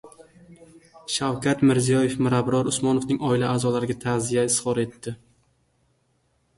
Shavkat 1.15 1.61
Mirziyoyev 1.73 2.17
Mirabror 2.29 2.71
Usmonovning 2.73 3.21
oila 3.31 3.53
a’zolariga 3.57 4.01
ta’ziya 4.09 4.49
izhor 4.53 4.85
etdi 4.89 5.19